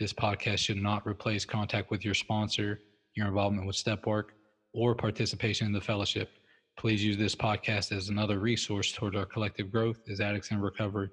[0.00, 2.80] This podcast should not replace contact with your sponsor,
[3.14, 4.32] your involvement with step work,
[4.72, 6.30] or participation in the fellowship.
[6.78, 11.10] Please use this podcast as another resource toward our collective growth as addicts in recovery.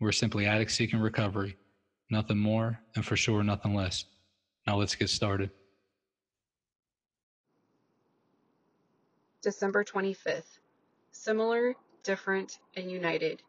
[0.00, 1.56] We're simply addicts seeking recovery,
[2.10, 4.04] nothing more, and for sure, nothing less.
[4.66, 5.50] Now let's get started.
[9.42, 10.58] December 25th.
[11.12, 13.42] Similar, different, and united.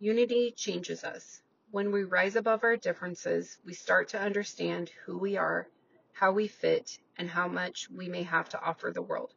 [0.00, 1.42] Unity changes us.
[1.74, 5.66] When we rise above our differences, we start to understand who we are,
[6.12, 9.34] how we fit, and how much we may have to offer the world.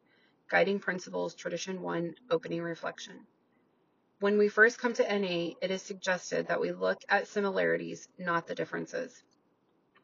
[0.48, 3.26] Guiding Principles, Tradition 1, Opening Reflection.
[4.20, 8.46] When we first come to NA, it is suggested that we look at similarities, not
[8.46, 9.24] the differences,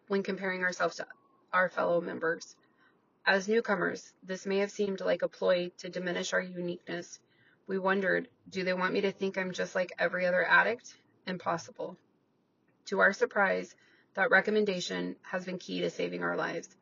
[0.08, 1.06] when comparing ourselves to
[1.54, 2.56] our fellow members.
[3.28, 7.20] As newcomers, this may have seemed like a ploy to diminish our uniqueness.
[7.67, 10.95] We wondered, do they want me to think I'm just like every other addict?
[11.28, 11.95] Impossible.
[12.88, 13.76] To our surprise,
[14.14, 16.76] that recommendation has been key to saving our lives.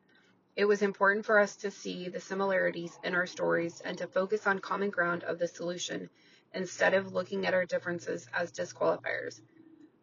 [0.56, 4.46] It was important for us to see the similarities in our stories and to focus
[4.46, 6.10] on common ground of the solution
[6.52, 9.40] instead of looking at our differences as disqualifiers.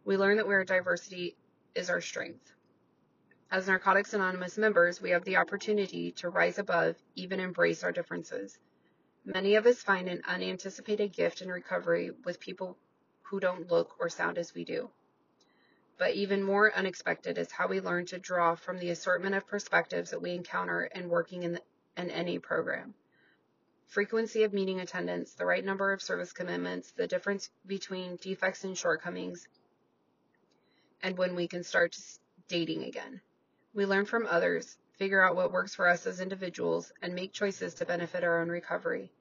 [0.05, 1.37] We learned that where diversity
[1.75, 2.51] is our strength.
[3.51, 8.57] As Narcotics Anonymous members, we have the opportunity to rise above, even embrace our differences.
[9.25, 12.77] Many of us find an unanticipated gift in recovery with people
[13.23, 14.89] who don't look or sound as we do.
[15.99, 20.11] But even more unexpected is how we learn to draw from the assortment of perspectives
[20.11, 21.59] that we encounter in working in
[21.97, 22.93] an NA program.
[23.85, 28.77] Frequency of meeting attendance, the right number of service commitments, the difference between defects and
[28.77, 29.45] shortcomings,
[31.03, 31.97] and when we can start
[32.47, 33.19] dating again.
[33.73, 37.73] We learn from others, figure out what works for us as individuals, and make choices
[37.75, 39.11] to benefit our own recovery.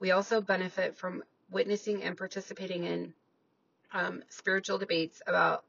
[0.00, 3.14] We also benefit from witnessing and participating in
[3.92, 5.64] um, spiritual debates about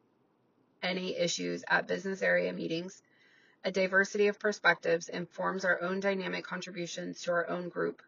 [0.85, 3.01] any issues at business area meetings.
[3.63, 8.03] A diversity of perspectives informs our own dynamic contributions to our own group,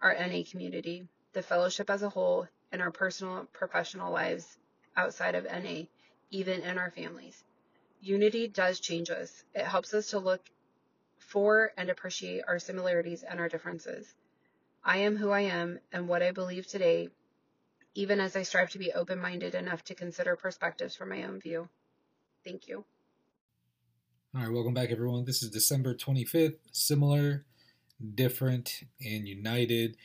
[0.00, 4.56] our NA community, the fellowship as a whole, and our personal and professional lives
[4.96, 5.82] outside of NA,
[6.30, 7.44] even in our families.
[8.00, 9.44] Unity does change us.
[9.54, 10.40] It helps us to look
[11.18, 14.14] for and appreciate our similarities and our differences.
[14.82, 17.10] I am who I am and what I believe today,
[17.94, 21.40] even as I strive to be open minded enough to consider perspectives from my own
[21.40, 21.68] view.
[22.46, 22.84] Thank you.
[24.32, 25.24] All right, welcome back, everyone.
[25.24, 26.58] This is December 25th.
[26.70, 27.44] Similar,
[28.14, 29.96] different, and united.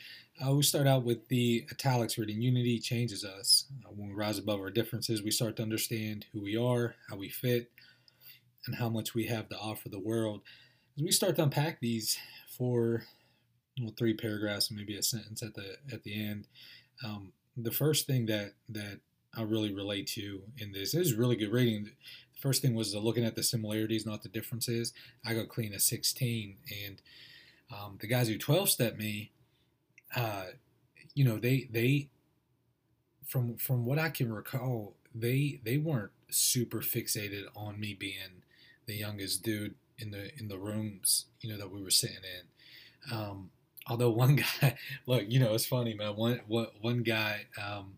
[0.44, 2.41] Uh, we start out with the italics reading.
[2.41, 3.68] Unity changes us.
[3.85, 7.16] Uh, when we rise above our differences, we start to understand who we are, how
[7.16, 7.69] we fit,
[8.66, 10.41] and how much we have to offer the world.
[10.97, 12.18] As we start to unpack these
[12.58, 13.03] for
[13.79, 16.47] well, three paragraphs and maybe a sentence at the at the end,
[17.06, 19.02] um, the first thing that that
[19.36, 21.86] I really relate to in this, this is really good reading.
[21.86, 24.94] The first thing was looking at the similarities, not the differences.
[25.25, 27.02] I got clean at 16, and
[27.72, 29.31] um, the guys who 12 step me,
[30.16, 30.46] uh,
[31.16, 32.09] you know, they they
[33.25, 38.44] from from what I can recall, they they weren't super fixated on me being
[38.86, 43.16] the youngest dude in the in the rooms, you know, that we were sitting in.
[43.16, 43.52] Um,
[43.88, 46.16] although one guy, look, you know, it's funny, man.
[46.16, 47.94] One one, one guy, um,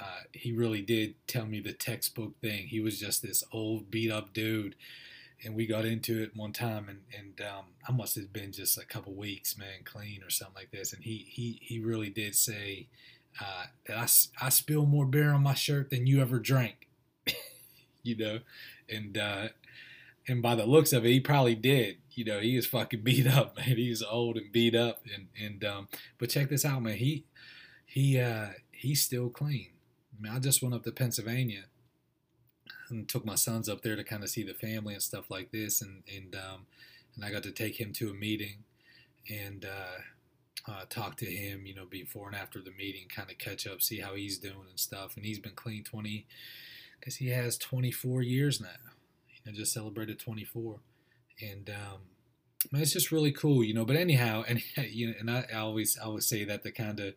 [0.00, 2.68] uh, he really did tell me the textbook thing.
[2.68, 4.74] He was just this old beat up dude,
[5.44, 8.78] and we got into it one time, and and um, I must have been just
[8.78, 10.92] a couple weeks, man, clean or something like this.
[10.92, 12.88] And he he he really did say
[13.40, 16.88] uh, that I I spill more beer on my shirt than you ever drank,
[18.02, 18.40] you know,
[18.88, 19.48] and uh,
[20.26, 21.96] and by the looks of it, he probably did.
[22.12, 23.76] You know, he is fucking beat up, man.
[23.76, 25.88] He's old and beat up, and and um,
[26.18, 26.96] but check this out, man.
[26.96, 27.24] He
[27.84, 29.68] he uh, he's still clean.
[30.12, 31.64] I mean, I just went up to Pennsylvania
[32.90, 35.50] and took my sons up there to kind of see the family and stuff like
[35.50, 36.66] this, and and um,
[37.16, 38.64] and I got to take him to a meeting
[39.30, 43.38] and uh, uh, talk to him, you know, before and after the meeting, kind of
[43.38, 45.16] catch up, see how he's doing and stuff.
[45.16, 46.26] And he's been clean twenty,
[46.98, 48.92] because he has twenty four years now
[49.44, 50.80] and just celebrated 24.
[51.40, 52.00] And um,
[52.70, 53.84] man, it's just really cool, you know.
[53.84, 57.00] But anyhow, and you know, and I, I always I always say that to kind
[57.00, 57.14] of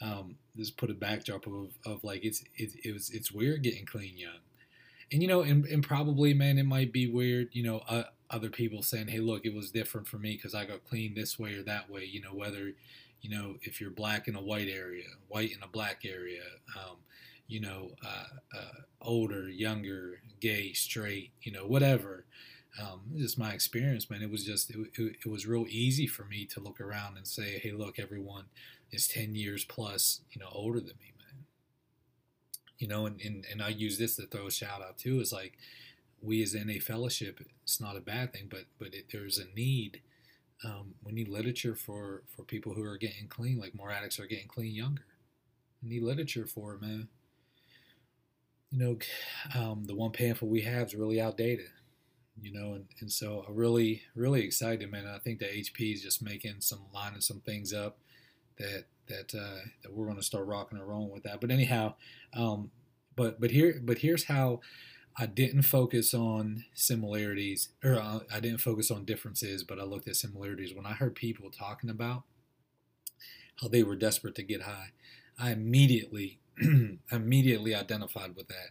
[0.00, 3.86] um, just put a backdrop of, of like it's it, it was it's weird getting
[3.86, 4.40] clean young,
[5.12, 8.50] and you know, and, and probably, man, it might be weird, you know, uh, other
[8.50, 11.54] people saying, hey, look, it was different for me because I got clean this way
[11.54, 12.72] or that way, you know, whether,
[13.22, 16.42] you know, if you're black in a white area, white in a black area,
[16.76, 16.96] um,
[17.46, 22.26] you know, uh, uh, older, younger, gay, straight, you know, whatever.
[22.80, 24.22] Um, just my experience, man.
[24.22, 27.26] It was just, it, it, it was real easy for me to look around and
[27.26, 28.44] say, hey, look, everyone
[28.92, 31.44] is 10 years plus, you know, older than me, man.
[32.78, 35.32] You know, and, and, and I use this to throw a shout out too is
[35.32, 35.58] like,
[36.22, 40.02] we as NA fellowship, it's not a bad thing, but but it, there's a need.
[40.64, 44.26] Um, we need literature for for people who are getting clean, like more addicts are
[44.26, 45.04] getting clean younger.
[45.82, 47.08] We need literature for it, man.
[48.70, 48.98] You know,
[49.54, 51.70] um, the one pamphlet we have is really outdated.
[52.40, 55.06] You know, and, and so I'm really really excited, man.
[55.06, 57.98] I think that HP is just making some lining some things up
[58.58, 61.40] that that uh, that we're going to start rocking and rolling with that.
[61.40, 61.94] But anyhow,
[62.34, 62.70] um,
[63.16, 64.60] but but here but here's how
[65.20, 70.06] I didn't focus on similarities, or uh, I didn't focus on differences, but I looked
[70.06, 70.74] at similarities.
[70.74, 72.22] When I heard people talking about
[73.60, 74.92] how they were desperate to get high,
[75.36, 76.38] I immediately,
[77.10, 78.70] immediately identified with that.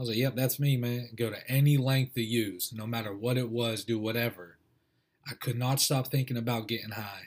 [0.00, 1.10] I was like, "Yep, that's me, man.
[1.14, 4.56] Go to any length to use, no matter what it was, do whatever."
[5.28, 7.24] I could not stop thinking about getting high.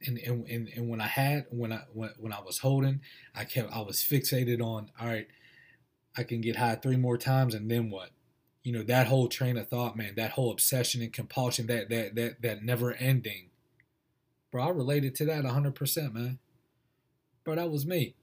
[0.00, 3.02] And, and, and, and when I had when I when, when I was holding,
[3.34, 5.26] I kept I was fixated on all right
[6.16, 8.12] I can get high three more times and then what?
[8.62, 12.14] You know, that whole train of thought, man, that whole obsession and compulsion, that that
[12.14, 13.50] that that never ending.
[14.50, 16.38] Bro, I related to that 100%, man.
[17.44, 18.14] Bro, that was me.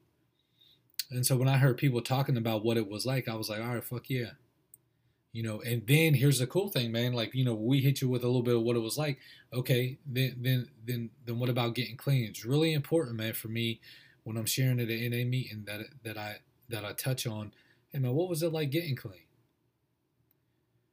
[1.12, 3.62] And so when I heard people talking about what it was like, I was like,
[3.62, 4.32] all right, fuck yeah.
[5.32, 7.14] You know, and then here's the cool thing, man.
[7.14, 9.20] Like, you know, we hit you with a little bit of what it was like.
[9.54, 12.24] Okay, then then then then what about getting clean?
[12.24, 13.82] It's really important, man, for me
[14.24, 16.38] when I'm sharing at an NA meeting that that I
[16.70, 17.52] that I touch on
[17.96, 19.24] Hey man, what was it like getting clean?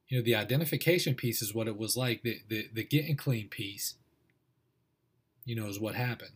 [0.07, 2.23] You know, the identification piece is what it was like.
[2.23, 3.95] The the, the getting clean piece,
[5.43, 6.31] you know, is what happened.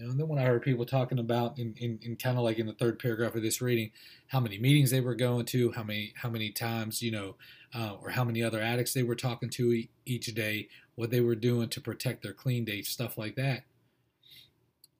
[0.00, 2.44] You know, and then when I heard people talking about in, in, in kind of
[2.44, 3.90] like in the third paragraph of this reading,
[4.28, 7.36] how many meetings they were going to, how many how many times, you know,
[7.74, 11.20] uh, or how many other addicts they were talking to e- each day, what they
[11.20, 13.64] were doing to protect their clean dates, stuff like that.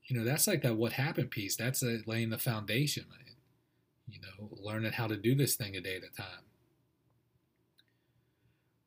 [0.05, 1.56] You know, that's like that what happened piece.
[1.56, 3.06] That's a, laying the foundation
[4.06, 6.50] you know, learning how to do this thing a day at a time.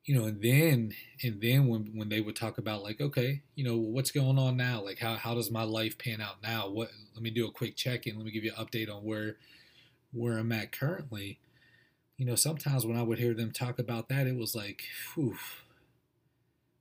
[0.04, 0.92] You know, and then
[1.22, 4.56] and then when when they would talk about like, okay, you know, what's going on
[4.56, 4.82] now?
[4.82, 6.68] Like how how does my life pan out now?
[6.68, 9.36] What let me do a quick check-in, let me give you an update on where
[10.12, 11.40] where I'm at currently.
[12.18, 14.84] You know, sometimes when I would hear them talk about that, it was like,
[15.14, 15.36] whew,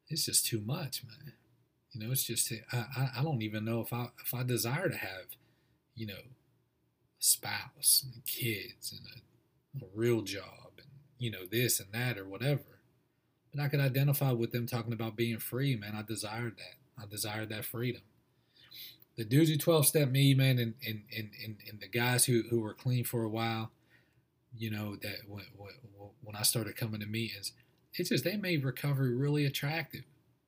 [0.09, 1.33] it's just too much, man.
[1.91, 4.97] You know, it's just I, I don't even know if I if I desire to
[4.97, 5.25] have,
[5.95, 6.33] you know, a
[7.19, 10.87] spouse and kids and a, a real job and
[11.19, 12.72] you know this and that or whatever.
[13.53, 15.95] But I could identify with them talking about being free, man.
[15.95, 17.03] I desired that.
[17.03, 18.01] I desired that freedom.
[19.15, 22.43] The dudes who 12 step me, man, and, and, and, and, and the guys who,
[22.49, 23.71] who were clean for a while,
[24.57, 25.43] you know, that when,
[26.23, 27.53] when I started coming to meetings,
[27.93, 30.03] it's just they made recovery really attractive.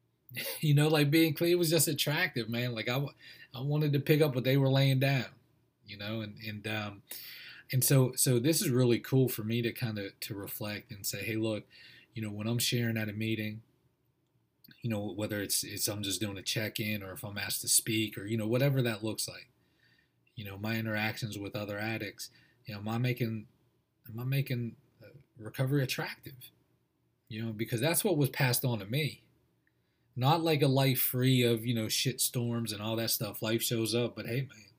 [0.61, 2.73] you know, like being clean was just attractive, man.
[2.73, 3.05] Like I,
[3.53, 5.25] I wanted to pick up what they were laying down
[5.87, 7.01] you know, and and um,
[7.71, 11.05] and so so this is really cool for me to kind of to reflect and
[11.05, 11.63] say, hey, look,
[12.15, 13.61] you know, when I'm sharing at a meeting,
[14.81, 17.61] you know, whether it's it's I'm just doing a check in or if I'm asked
[17.61, 19.49] to speak or you know whatever that looks like,
[20.35, 22.29] you know, my interactions with other addicts,
[22.65, 23.47] you know, am I making
[24.09, 26.51] am I making uh, recovery attractive?
[27.27, 29.21] You know, because that's what was passed on to me.
[30.15, 33.41] Not like a life free of, you know, shit storms and all that stuff.
[33.41, 34.69] Life shows up, but hey, man,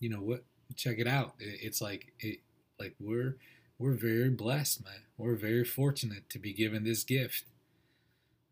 [0.00, 0.44] you know what?
[0.74, 1.34] Check it out.
[1.38, 2.40] It's like it,
[2.80, 3.36] like we're
[3.78, 5.02] we're very blessed, man.
[5.18, 7.44] We're very fortunate to be given this gift.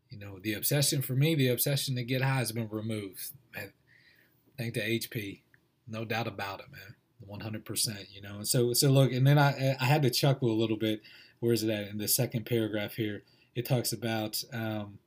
[0.09, 3.31] You know, the obsession for me, the obsession to get high has been removed.
[3.55, 3.73] Man,
[4.57, 5.41] thank to HP,
[5.87, 6.95] no doubt about it, man.
[7.27, 8.35] 100%, you know.
[8.35, 11.01] And so so look, and then I I had to chuckle a little bit.
[11.39, 11.87] Where is it at?
[11.89, 13.23] In the second paragraph here,
[13.55, 14.99] it talks about um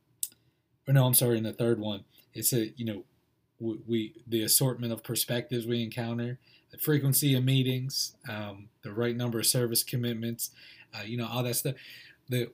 [0.89, 2.03] or no, I'm sorry, in the third one.
[2.33, 3.03] It said, you know,
[3.59, 6.39] we, the assortment of perspectives we encounter,
[6.71, 10.51] the frequency of meetings, um, the right number of service commitments,
[10.93, 11.75] uh, you know, all that stuff.
[12.29, 12.51] The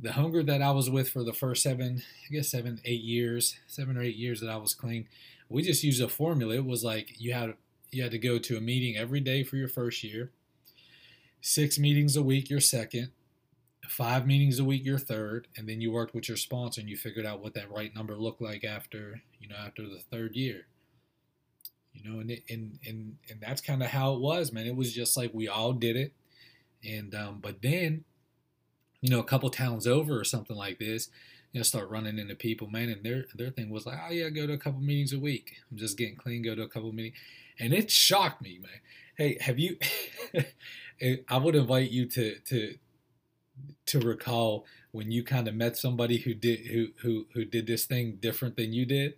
[0.00, 3.56] the hunger that I was with for the first seven, I guess seven, eight years,
[3.68, 5.06] seven or eight years that I was clean,
[5.48, 6.54] we just used a formula.
[6.54, 7.54] It was like you had
[7.90, 10.32] you had to go to a meeting every day for your first year,
[11.40, 13.10] six meetings a week your second,
[13.88, 16.96] five meetings a week your third, and then you worked with your sponsor and you
[16.96, 20.66] figured out what that right number looked like after you know after the third year.
[21.94, 24.66] You know, and it, and and and that's kind of how it was, man.
[24.66, 26.14] It was just like we all did it,
[26.84, 28.04] And um, but then,
[29.00, 31.08] you know, a couple towns over or something like this,
[31.52, 34.28] you know, start running into people, man, and their their thing was like, oh yeah,
[34.30, 35.54] go to a couple meetings a week.
[35.70, 37.16] I'm just getting clean, go to a couple meetings,
[37.58, 38.80] and it shocked me, man.
[39.16, 39.76] Hey, have you?
[41.28, 42.76] I would invite you to to
[43.86, 47.84] to recall when you kind of met somebody who did who who who did this
[47.84, 49.14] thing different than you did,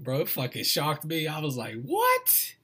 [0.00, 0.20] bro.
[0.20, 1.26] It fucking shocked me.
[1.26, 2.54] I was like, what?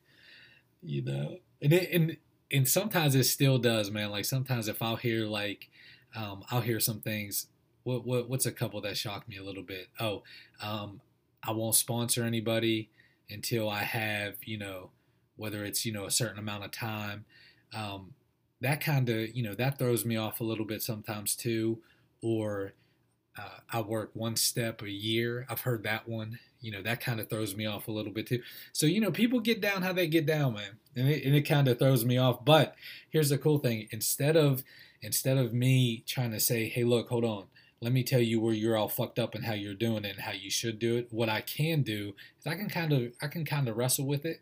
[0.83, 2.17] You know, and it, and
[2.51, 4.11] and sometimes it still does, man.
[4.11, 5.69] Like sometimes if I'll hear like,
[6.17, 7.47] um, I'll hear some things.
[7.83, 9.89] What what what's a couple that shocked me a little bit?
[9.99, 10.23] Oh,
[10.63, 11.01] um,
[11.43, 12.91] I won't sponsor anybody
[13.31, 14.91] until I have you know
[15.37, 17.25] whether it's you know a certain amount of time.
[17.75, 18.15] Um,
[18.61, 21.79] that kind of you know that throws me off a little bit sometimes too.
[22.21, 22.73] Or
[23.37, 25.47] uh, I work one step a year.
[25.49, 26.39] I've heard that one.
[26.61, 28.43] You know that kind of throws me off a little bit too.
[28.73, 31.43] So you know people get down how they get down, man, and it, and it
[31.43, 32.45] kind of throws me off.
[32.45, 32.75] But
[33.11, 34.65] here's the cool thing: instead of
[35.01, 37.47] instead of me trying to say, "Hey, look, hold on,"
[37.81, 40.21] let me tell you where you're all fucked up and how you're doing it and
[40.23, 41.09] how you should do it.
[41.11, 44.25] What I can do is I can kind of I can kind of wrestle with
[44.25, 44.41] it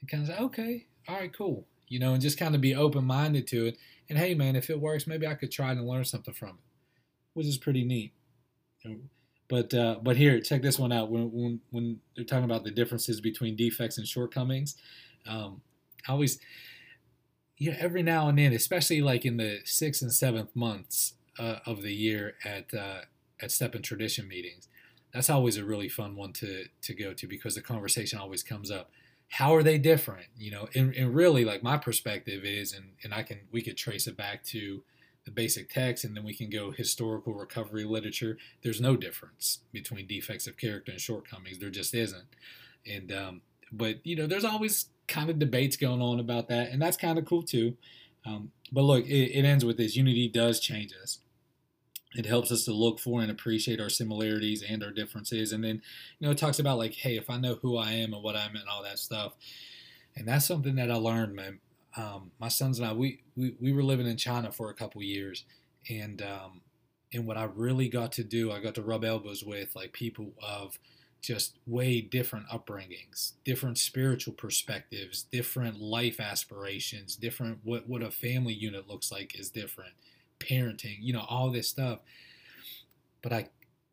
[0.00, 2.74] and kind of say, okay, all right, cool, you know, and just kind of be
[2.74, 3.78] open minded to it.
[4.08, 6.54] And hey, man, if it works, maybe I could try and learn something from it,
[7.34, 8.12] which is pretty neat.
[9.48, 11.10] But uh, but here, check this one out.
[11.10, 14.76] When when when they're talking about the differences between defects and shortcomings,
[15.26, 15.60] um,
[16.08, 16.38] I always,
[17.58, 21.82] yeah, every now and then, especially like in the sixth and seventh months uh, of
[21.82, 23.02] the year at uh,
[23.40, 24.68] at Step and Tradition meetings,
[25.12, 28.70] that's always a really fun one to to go to because the conversation always comes
[28.70, 28.90] up
[29.28, 33.12] how are they different you know and, and really like my perspective is and, and
[33.12, 34.82] i can we could trace it back to
[35.26, 40.06] the basic text and then we can go historical recovery literature there's no difference between
[40.06, 42.28] defects of character and shortcomings there just isn't
[42.90, 46.80] and um, but you know there's always kind of debates going on about that and
[46.80, 47.76] that's kind of cool too
[48.24, 51.18] um, but look it, it ends with this unity does change us
[52.14, 55.52] it helps us to look for and appreciate our similarities and our differences.
[55.52, 55.82] And then,
[56.18, 58.36] you know, it talks about like, hey, if I know who I am and what
[58.36, 59.34] I'm and all that stuff.
[60.16, 61.60] And that's something that I learned, man.
[61.96, 65.02] Um, my sons and I, we, we, we were living in China for a couple
[65.02, 65.44] years.
[65.88, 66.60] And, um,
[67.12, 70.32] and what I really got to do, I got to rub elbows with like people
[70.42, 70.78] of
[71.22, 78.52] just way different upbringings, different spiritual perspectives, different life aspirations, different what, what a family
[78.52, 79.94] unit looks like is different
[80.38, 82.00] parenting, you know, all this stuff.
[83.22, 83.48] But I,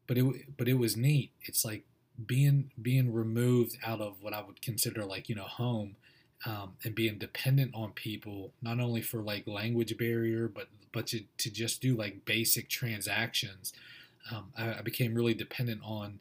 [0.07, 1.31] but it, but it was neat.
[1.43, 1.86] It's like
[2.25, 5.95] being being removed out of what I would consider like you know home,
[6.45, 11.23] um, and being dependent on people not only for like language barrier, but but to
[11.38, 13.73] to just do like basic transactions.
[14.31, 16.19] Um, I, I became really dependent on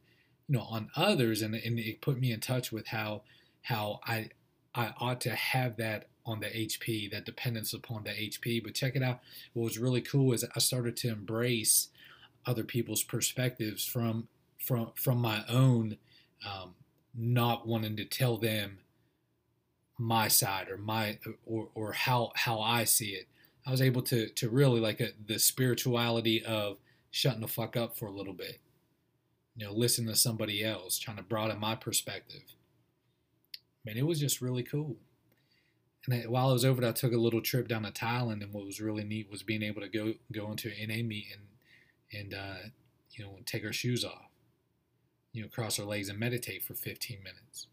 [0.48, 3.22] you know on others, and and it put me in touch with how
[3.62, 4.30] how I
[4.74, 8.62] I ought to have that on the HP, that dependence upon the HP.
[8.62, 9.20] But check it out.
[9.54, 11.88] What was really cool is I started to embrace
[12.46, 15.96] other people's perspectives from from from my own,
[16.46, 16.74] um,
[17.14, 18.78] not wanting to tell them
[19.98, 23.28] my side or my or or how how I see it.
[23.66, 26.78] I was able to to really like a, the spirituality of
[27.10, 28.60] shutting the fuck up for a little bit.
[29.56, 32.42] You know, listen to somebody else, trying to broaden my perspective.
[33.84, 34.96] Man, it was just really cool
[36.06, 38.42] and I, while I was over there, I took a little trip down to Thailand,
[38.42, 41.26] and what was really neat was being able to go go into an NA meet
[41.32, 42.68] and and uh,
[43.12, 44.30] you know take our shoes off,
[45.32, 47.68] you know, cross our legs and meditate for 15 minutes.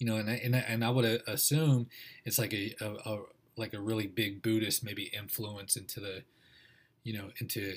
[0.00, 1.86] You know, and I, and I, and I would assume
[2.24, 3.22] it's like a, a, a
[3.56, 6.24] like a really big Buddhist maybe influence into the,
[7.04, 7.74] you know, into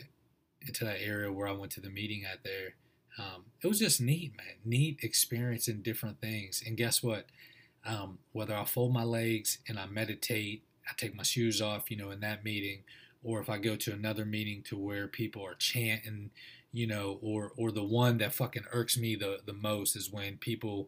[0.65, 2.75] into that area where I went to the meeting at there.
[3.19, 4.55] Um, it was just neat, man.
[4.65, 6.63] Neat experience in different things.
[6.65, 7.27] And guess what?
[7.85, 11.97] Um, whether I fold my legs and I meditate, I take my shoes off, you
[11.97, 12.83] know, in that meeting,
[13.21, 16.31] or if I go to another meeting to where people are chanting,
[16.71, 20.37] you know, or or the one that fucking irks me the the most is when
[20.37, 20.87] people,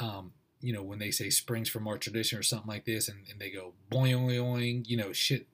[0.00, 0.32] um,
[0.64, 3.38] you know, when they say springs from our tradition or something like this, and, and
[3.38, 5.46] they go boing boing, you know, shit.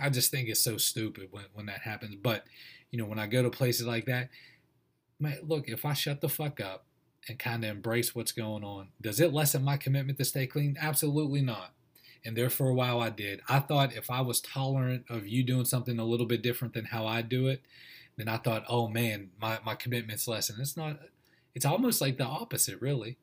[0.00, 2.16] I just think it's so stupid when when that happens.
[2.16, 2.44] But
[2.90, 4.30] you know, when I go to places like that,
[5.20, 6.86] man, look, if I shut the fuck up
[7.28, 8.88] and kind of embrace what's going on.
[9.00, 10.76] Does it lessen my commitment to stay clean?
[10.80, 11.72] Absolutely not.
[12.24, 13.40] And there for a while I did.
[13.48, 16.86] I thought if I was tolerant of you doing something a little bit different than
[16.86, 17.62] how I do it,
[18.16, 20.60] then I thought, oh man, my, my commitment's lessened.
[20.60, 21.00] It's not,
[21.54, 23.18] it's almost like the opposite, really.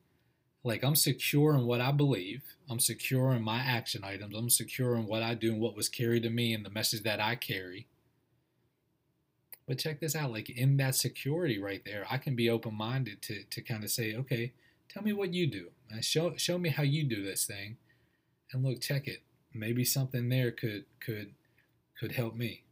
[0.63, 2.43] Like I'm secure in what I believe.
[2.69, 4.35] I'm secure in my action items.
[4.35, 7.03] I'm secure in what I do and what was carried to me and the message
[7.03, 7.87] that I carry.
[9.67, 13.21] But check this out, like in that security right there, I can be open minded
[13.23, 14.53] to, to kind of say, okay,
[14.89, 15.69] tell me what you do.
[15.91, 17.77] Uh, show show me how you do this thing.
[18.51, 19.21] And look, check it.
[19.53, 21.33] maybe something there could could
[21.99, 22.63] could help me.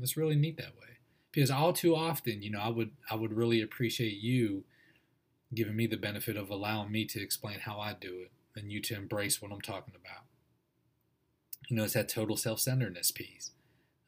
[0.00, 0.98] It's really neat that way
[1.32, 4.64] because all too often, you know, I would I would really appreciate you
[5.54, 8.80] giving me the benefit of allowing me to explain how I do it and you
[8.82, 10.24] to embrace what I'm talking about.
[11.68, 13.50] You know, it's that total self-centeredness piece.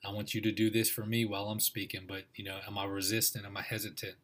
[0.05, 2.79] I want you to do this for me while I'm speaking, but you know, am
[2.79, 3.47] I resistant?
[3.47, 4.17] Am I hesitant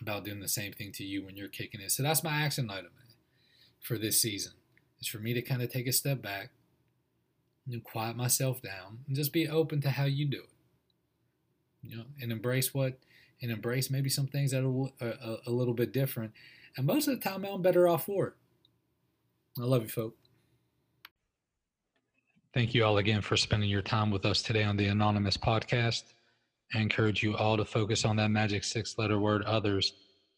[0.00, 1.92] about doing the same thing to you when you're kicking it?
[1.92, 2.90] So that's my action item
[3.80, 4.52] for this season.
[5.00, 6.50] Is for me to kind of take a step back
[7.70, 10.54] and quiet myself down and just be open to how you do it
[11.84, 12.98] you know, and embrace what,
[13.44, 16.32] and embrace maybe some things that are a, a little bit different.
[16.76, 18.32] And most of the time, I'm better off for it.
[19.60, 20.16] I love you, folks.
[22.54, 26.04] Thank you all again for spending your time with us today on the Anonymous podcast.
[26.74, 29.92] I encourage you all to focus on that magic six letter word others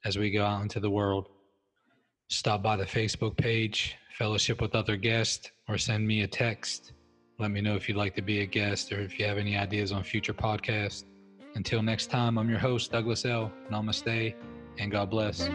[0.05, 1.29] as we go out into the world.
[2.29, 6.93] Stop by the Facebook page, fellowship with other guests, or send me a text.
[7.39, 9.57] Let me know if you'd like to be a guest or if you have any
[9.57, 11.05] ideas on future podcasts.
[11.57, 13.51] Until next time, I'm your host, Douglas L.
[13.71, 14.35] Namaste,
[14.79, 15.49] and God bless.